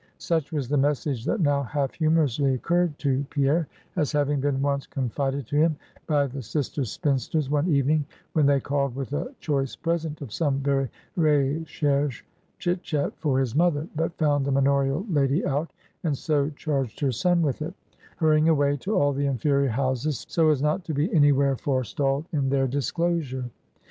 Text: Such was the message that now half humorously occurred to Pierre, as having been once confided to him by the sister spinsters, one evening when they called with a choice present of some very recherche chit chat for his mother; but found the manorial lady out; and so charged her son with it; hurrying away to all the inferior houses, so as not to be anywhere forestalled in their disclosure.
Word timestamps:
Such 0.17 0.51
was 0.51 0.67
the 0.67 0.77
message 0.79 1.25
that 1.25 1.41
now 1.41 1.61
half 1.61 1.93
humorously 1.93 2.55
occurred 2.55 2.97
to 2.97 3.23
Pierre, 3.29 3.67
as 3.95 4.11
having 4.11 4.39
been 4.39 4.59
once 4.59 4.87
confided 4.87 5.45
to 5.45 5.57
him 5.57 5.75
by 6.07 6.25
the 6.25 6.41
sister 6.41 6.85
spinsters, 6.85 7.51
one 7.51 7.67
evening 7.69 8.05
when 8.33 8.47
they 8.47 8.59
called 8.59 8.95
with 8.95 9.13
a 9.13 9.31
choice 9.41 9.75
present 9.75 10.19
of 10.21 10.33
some 10.33 10.57
very 10.61 10.89
recherche 11.15 12.23
chit 12.57 12.81
chat 12.81 13.13
for 13.19 13.39
his 13.39 13.53
mother; 13.53 13.87
but 13.95 14.17
found 14.17 14.43
the 14.43 14.51
manorial 14.51 15.05
lady 15.07 15.45
out; 15.45 15.71
and 16.03 16.17
so 16.17 16.49
charged 16.55 16.99
her 17.01 17.11
son 17.11 17.43
with 17.43 17.61
it; 17.61 17.75
hurrying 18.17 18.49
away 18.49 18.77
to 18.77 18.95
all 18.95 19.13
the 19.13 19.27
inferior 19.27 19.69
houses, 19.69 20.25
so 20.27 20.49
as 20.49 20.63
not 20.63 20.83
to 20.83 20.95
be 20.95 21.13
anywhere 21.13 21.55
forestalled 21.55 22.25
in 22.31 22.49
their 22.49 22.65
disclosure. 22.67 23.51